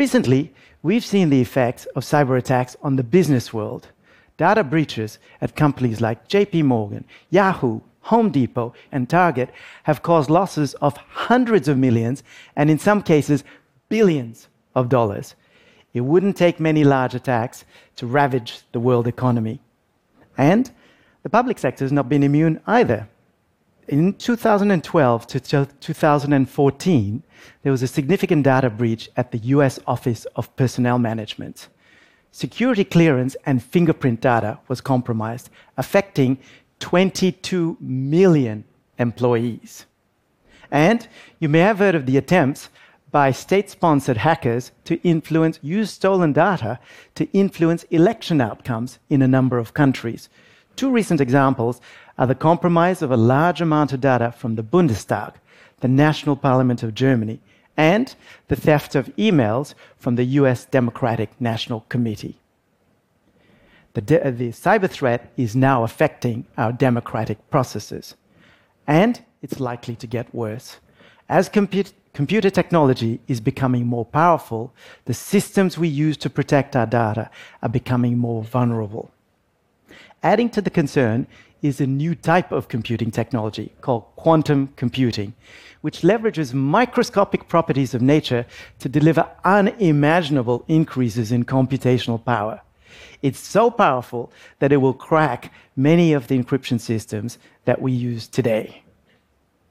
[0.00, 0.50] Recently,
[0.82, 3.88] we've seen the effects of cyber attacks on the business world.
[4.38, 9.50] Data breaches at companies like JP Morgan, Yahoo, Home Depot, and Target
[9.82, 12.22] have caused losses of hundreds of millions
[12.56, 13.44] and, in some cases,
[13.90, 15.34] billions of dollars.
[15.92, 19.60] It wouldn't take many large attacks to ravage the world economy.
[20.38, 20.70] And
[21.24, 23.06] the public sector has not been immune either.
[23.90, 27.22] In 2012 to 2014,
[27.64, 31.66] there was a significant data breach at the US Office of Personnel Management.
[32.30, 36.38] Security clearance and fingerprint data was compromised, affecting
[36.78, 38.62] 22 million
[39.00, 39.86] employees.
[40.70, 41.08] And
[41.40, 42.68] you may have heard of the attempts
[43.10, 46.78] by state sponsored hackers to influence, use stolen data
[47.16, 50.28] to influence election outcomes in a number of countries.
[50.76, 51.80] Two recent examples
[52.20, 55.32] are the compromise of a large amount of data from the Bundestag,
[55.80, 57.40] the national parliament of Germany,
[57.78, 58.14] and
[58.48, 62.36] the theft of emails from the US Democratic National Committee.
[63.94, 68.14] The, the cyber threat is now affecting our democratic processes,
[68.86, 70.76] and it's likely to get worse.
[71.26, 74.74] As compu- computer technology is becoming more powerful,
[75.06, 77.30] the systems we use to protect our data
[77.62, 79.10] are becoming more vulnerable.
[80.22, 81.26] Adding to the concern
[81.62, 85.34] is a new type of computing technology called quantum computing,
[85.80, 88.46] which leverages microscopic properties of nature
[88.78, 92.60] to deliver unimaginable increases in computational power.
[93.22, 98.26] It's so powerful that it will crack many of the encryption systems that we use
[98.26, 98.82] today.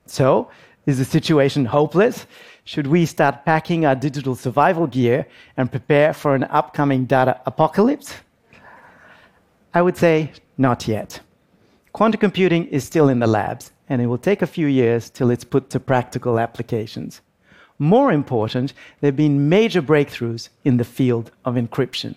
[0.06, 0.50] So,
[0.86, 2.26] is the situation hopeless?
[2.64, 8.14] Should we start packing our digital survival gear and prepare for an upcoming data apocalypse?
[9.74, 11.20] I would say not yet.
[11.92, 15.32] Quantum computing is still in the labs, and it will take a few years till
[15.32, 17.22] it's put to practical applications.
[17.80, 22.16] More important, there have been major breakthroughs in the field of encryption.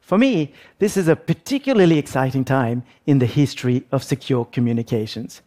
[0.00, 5.40] For me, this is a particularly exciting time in the history of secure communications.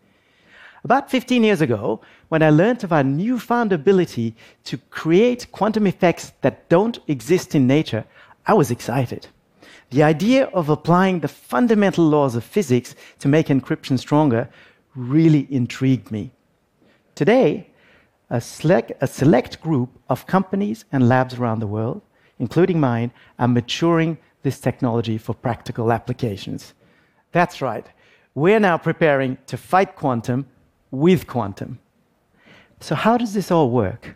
[0.83, 6.33] About 15 years ago, when I learned of our newfound ability to create quantum effects
[6.41, 8.05] that don't exist in nature,
[8.47, 9.27] I was excited.
[9.93, 14.49] The idea of applying the fundamental laws of physics to make encryption stronger
[14.95, 16.31] really intrigued me.
[17.13, 17.69] Today,
[18.27, 22.01] a select, a select, group of companies and labs around the world,
[22.39, 26.73] including mine, are maturing this technology for practical applications.
[27.31, 27.85] That's right.
[28.33, 30.47] We're now preparing to fight quantum
[30.89, 31.77] with quantum.
[32.79, 34.15] So, how does this all work?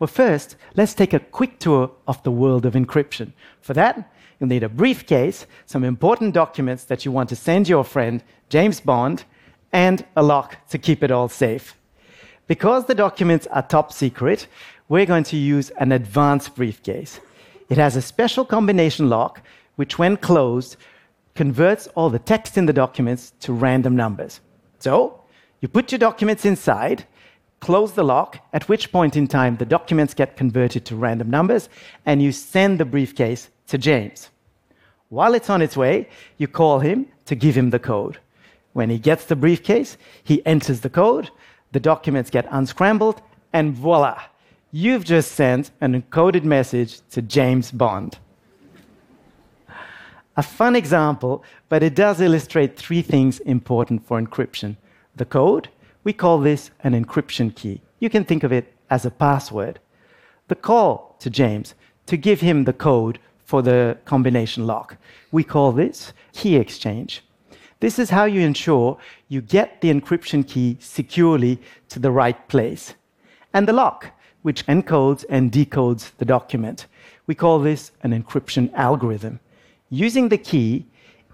[0.00, 3.34] Well, first, let's take a quick tour of the world of encryption.
[3.60, 7.84] For that, You'll need a briefcase, some important documents that you want to send your
[7.84, 9.22] friend, James Bond,
[9.72, 11.76] and a lock to keep it all safe.
[12.48, 14.48] Because the documents are top secret,
[14.88, 17.20] we're going to use an advanced briefcase.
[17.68, 19.42] It has a special combination lock,
[19.76, 20.76] which, when closed,
[21.36, 24.40] converts all the text in the documents to random numbers.
[24.80, 25.22] So,
[25.60, 27.04] you put your documents inside,
[27.60, 31.68] close the lock, at which point in time the documents get converted to random numbers,
[32.04, 34.30] and you send the briefcase to James.
[35.12, 36.08] While it's on its way,
[36.38, 38.18] you call him to give him the code.
[38.72, 41.28] When he gets the briefcase, he enters the code,
[41.72, 43.20] the documents get unscrambled,
[43.52, 44.22] and voila,
[44.70, 48.16] you've just sent an encoded message to James Bond.
[50.34, 54.78] A fun example, but it does illustrate three things important for encryption.
[55.14, 55.68] The code,
[56.04, 57.82] we call this an encryption key.
[57.98, 59.78] You can think of it as a password.
[60.48, 61.74] The call to James
[62.06, 63.18] to give him the code
[63.52, 64.96] for the combination lock.
[65.30, 67.22] We call this key exchange.
[67.80, 68.96] This is how you ensure
[69.28, 72.94] you get the encryption key securely to the right place.
[73.52, 74.06] And the lock,
[74.40, 76.86] which encodes and decodes the document.
[77.26, 79.38] We call this an encryption algorithm.
[79.90, 80.86] Using the key,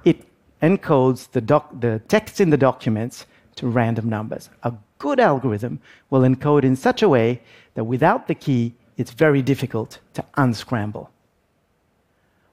[0.04, 0.18] it
[0.60, 1.42] encodes the,
[1.78, 3.26] the text in the documents
[3.58, 4.50] to random numbers.
[4.64, 5.78] A good algorithm
[6.10, 7.40] will encode in such a way
[7.74, 11.12] that without the key, it's very difficult to unscramble.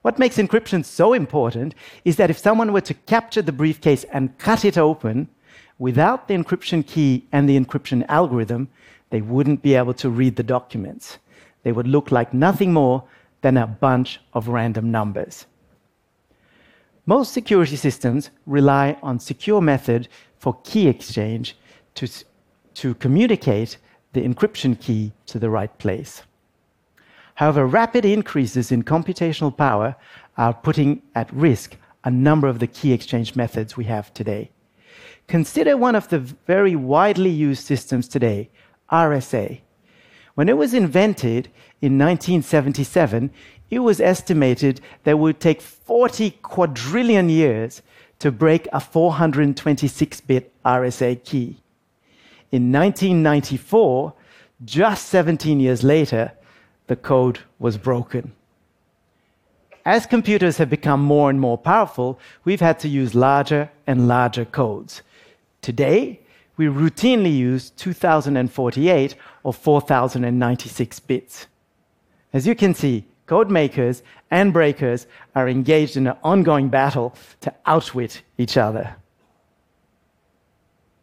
[0.05, 1.73] What makes encryption so important
[2.03, 5.27] is that if someone were to capture the briefcase and cut it open,
[5.79, 8.69] without the encryption key and the encryption algorithm,
[9.09, 11.17] they wouldn't be able to read the documents.
[11.63, 13.03] They would look like nothing more
[13.41, 15.47] than a bunch of random numbers.
[17.07, 20.07] Most security systems rely on secure method
[20.37, 21.57] for key exchange
[21.95, 22.07] to,
[22.75, 23.77] to communicate
[24.13, 26.21] the encryption key to the right place.
[27.35, 29.95] However, rapid increases in computational power
[30.37, 34.51] are putting at risk a number of the key exchange methods we have today.
[35.27, 38.49] Consider one of the very widely used systems today,
[38.91, 39.59] RSA.
[40.35, 41.49] When it was invented
[41.81, 43.31] in 1977,
[43.69, 47.81] it was estimated that it would take 40 quadrillion years
[48.19, 51.57] to break a 426 bit RSA key.
[52.51, 54.13] In 1994,
[54.63, 56.31] just 17 years later,
[56.87, 58.33] the code was broken.
[59.85, 64.45] As computers have become more and more powerful, we've had to use larger and larger
[64.45, 65.03] codes.
[65.61, 66.19] Today,
[66.57, 71.47] we routinely use 2048 or 4096 bits.
[72.33, 74.01] As you can see, code makers
[74.31, 75.05] and breakers
[75.35, 78.95] are engaged in an ongoing battle to outwit each other.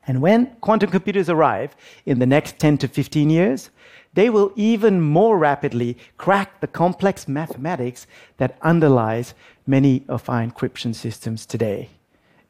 [0.07, 1.77] And when quantum computers arrive
[2.07, 3.71] in the next 10 to 15 years,
[4.15, 8.07] they will even more rapidly crack the complex mathematics
[8.37, 9.35] that underlies
[9.67, 11.89] many of our encryption systems today.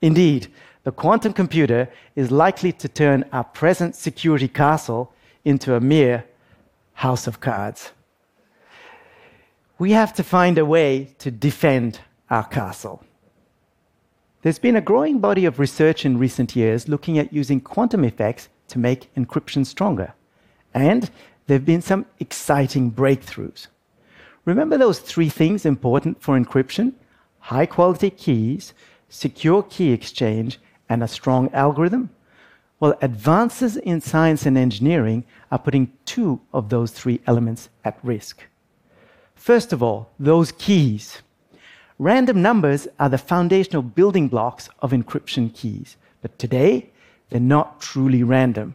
[0.01, 0.49] Indeed,
[0.85, 5.13] the quantum computer is likely to turn our present security castle
[5.45, 6.25] into a mere
[6.95, 7.93] house of cards.
[9.79, 12.01] We have to find a way to defend
[12.31, 13.05] our castle.
[14.43, 18.49] There's been a growing body of research in recent years looking at using quantum effects
[18.69, 20.15] to make encryption stronger.
[20.75, 21.11] And
[21.47, 23.67] there have been some exciting breakthroughs.
[24.45, 26.93] Remember those three things important for encryption?
[27.39, 28.75] High quality keys,
[29.09, 30.59] secure key exchange,
[30.89, 32.11] and a strong algorithm?
[32.81, 38.43] Well, advances in science and engineering are putting two of those three elements at risk.
[39.37, 41.23] First of all, those keys.
[41.99, 46.91] Random numbers are the foundational building blocks of encryption keys, but today
[47.31, 48.75] they're not truly random.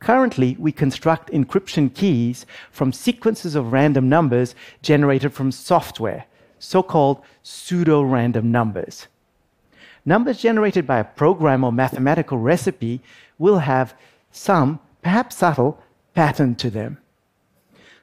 [0.00, 6.24] Currently, we construct encryption keys from sequences of random numbers generated from software,
[6.58, 9.08] so called pseudo random numbers.
[10.06, 13.00] Numbers generated by a program or mathematical recipe
[13.38, 13.94] will have
[14.32, 15.78] some, perhaps subtle,
[16.14, 16.96] pattern to them.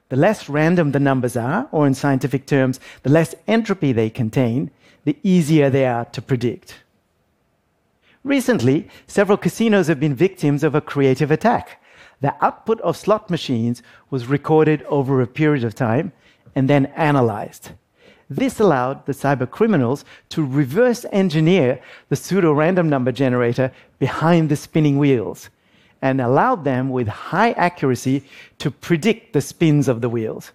[0.10, 4.70] The less random the numbers are, or in scientific terms, the less entropy they contain,
[5.04, 6.76] the easier they are to predict.
[8.24, 11.82] Recently, several casinos have been victims of a creative attack.
[12.22, 16.12] The output of slot machines was recorded over a period of time
[16.56, 17.72] and then analyzed.
[18.30, 21.80] This allowed the cyber criminals to reverse engineer
[22.10, 25.50] the pseudo random number generator behind the spinning wheels
[26.02, 28.24] and allowed them with high accuracy
[28.60, 30.52] to predict the spins of the wheels,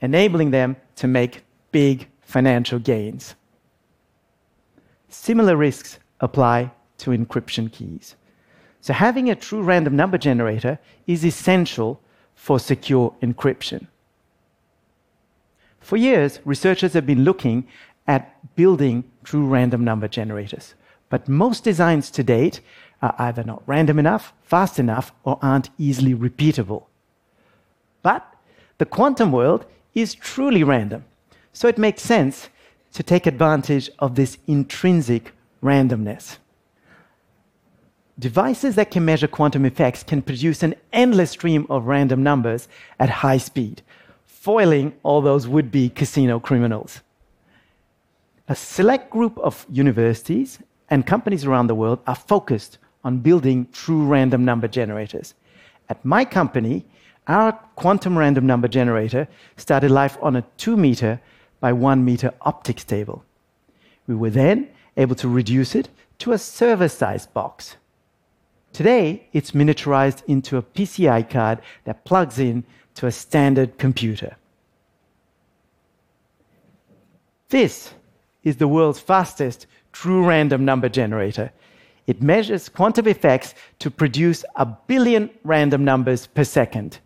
[0.00, 3.34] enabling them to make big financial gains.
[5.08, 8.14] Similar risks apply to encryption keys.
[8.84, 12.02] So, having a true random number generator is essential
[12.34, 13.86] for secure encryption.
[15.80, 17.66] For years, researchers have been looking
[18.06, 20.74] at building true random number generators.
[21.08, 22.60] But most designs to date
[23.00, 26.82] are either not random enough, fast enough, or aren't easily repeatable.
[28.02, 28.36] But
[28.76, 29.64] the quantum world
[29.94, 31.06] is truly random.
[31.54, 32.50] So it makes sense
[32.92, 35.32] to take advantage of this intrinsic
[35.62, 36.36] randomness.
[38.18, 42.68] Devices that can measure quantum effects can produce an endless stream of random numbers
[43.00, 43.82] at high speed,
[44.24, 47.00] foiling all those would be casino criminals.
[48.46, 54.04] A select group of universities and companies around the world are focused on building true
[54.04, 55.34] random number generators.
[55.88, 56.84] At my company,
[57.26, 61.20] our quantum random number generator started life on a 2 meter
[61.58, 63.24] by 1 meter optics table.
[64.06, 67.76] We were then able to reduce it to a server sized box.
[68.74, 72.64] Today, it's miniaturized into a PCI card that plugs in
[72.96, 74.36] to a standard computer.
[77.50, 77.94] This
[78.42, 81.52] is the world's fastest true random number generator.
[82.08, 86.98] It measures quantum effects to produce a billion random numbers per second.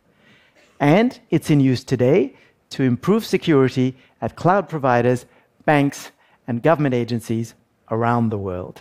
[0.81, 2.35] And it's in use today
[2.71, 5.27] to improve security at cloud providers,
[5.67, 6.13] banks,
[6.47, 7.53] and government agencies
[7.91, 8.81] around the world.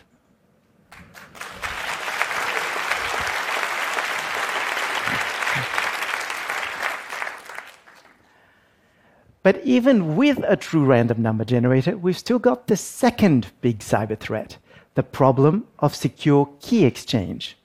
[9.48, 14.20] But even with a true random number generator, we've still got the second big cyber
[14.20, 14.58] threat
[14.96, 17.58] the problem of secure key exchange.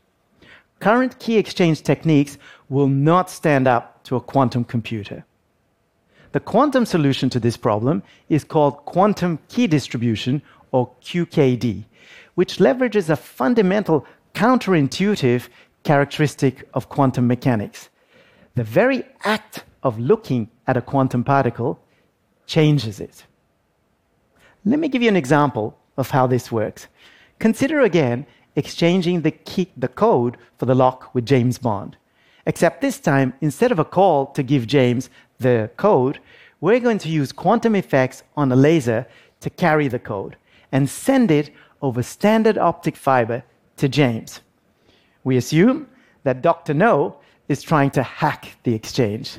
[0.78, 5.24] Current key exchange techniques will not stand up to a quantum computer.
[6.30, 11.84] The quantum solution to this problem is called quantum key distribution, or QKD,
[12.36, 15.48] which leverages a fundamental counterintuitive
[15.82, 17.88] characteristic of quantum mechanics.
[18.54, 21.78] The very act of looking at a quantum particle
[22.46, 23.24] changes it.
[24.64, 26.86] Let me give you an example of how this works.
[27.38, 31.96] Consider again exchanging the, key, the code for the lock with James Bond.
[32.46, 36.18] Except this time, instead of a call to give James the code,
[36.60, 39.06] we're going to use quantum effects on a laser
[39.40, 40.36] to carry the code
[40.70, 41.50] and send it
[41.80, 43.42] over standard optic fiber
[43.76, 44.40] to James.
[45.24, 45.88] We assume
[46.22, 46.74] that Dr.
[46.74, 47.16] No
[47.48, 49.38] is trying to hack the exchange.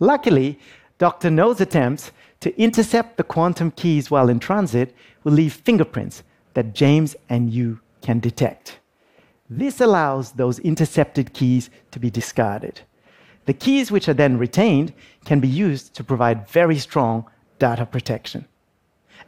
[0.00, 0.58] Luckily,
[0.98, 1.30] Dr.
[1.30, 6.22] No's attempts to intercept the quantum keys while in transit will leave fingerprints
[6.54, 8.80] that James and you can detect.
[9.48, 12.80] This allows those intercepted keys to be discarded.
[13.44, 17.26] The keys which are then retained can be used to provide very strong
[17.58, 18.46] data protection.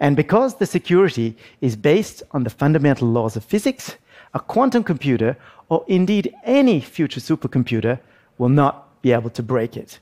[0.01, 3.97] And because the security is based on the fundamental laws of physics,
[4.33, 5.37] a quantum computer,
[5.69, 8.01] or indeed any future supercomputer,
[8.39, 9.99] will not be able to break it.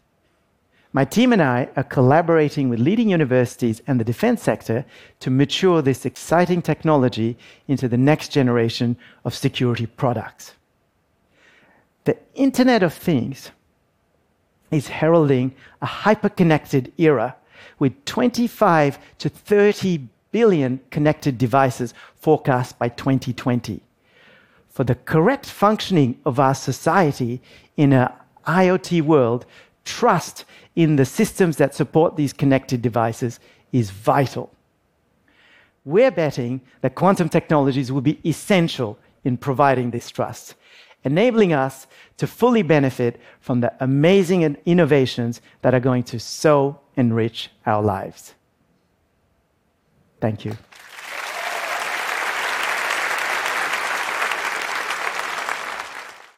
[0.93, 4.85] My team and I are collaborating with leading universities and the defense sector
[5.21, 7.37] to mature this exciting technology
[7.69, 10.55] into the next generation of security products.
[12.05, 13.53] The Internet of Things
[14.73, 17.37] is heralding a hyper-connected era
[17.79, 23.81] with 25 to 30 billion connected devices forecast by 2020.
[24.69, 27.41] For the correct functioning of our society
[27.77, 28.09] in an
[28.47, 29.47] IoT world,
[29.85, 30.45] trust
[30.77, 33.41] in the systems that support these connected devices
[33.73, 34.51] is vital.
[35.85, 40.55] We're betting that quantum technologies will be essential in providing this trust,
[41.05, 41.87] enabling us
[42.19, 48.35] to fully benefit from the amazing innovations that are going to so enrich our lives.
[50.21, 50.57] Thank you.